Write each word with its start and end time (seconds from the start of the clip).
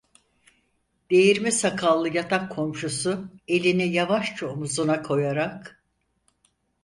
Değirmi 1.11 1.51
sakallı 1.51 2.09
yatak 2.13 2.51
komşusu 2.51 3.27
elini 3.47 3.83
yavaşça 3.87 4.47
omuzuna 4.47 5.01
koyarak: 5.01 5.83